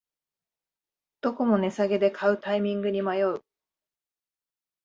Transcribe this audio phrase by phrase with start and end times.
[1.21, 3.43] どこも値下げで買うタイミングに迷う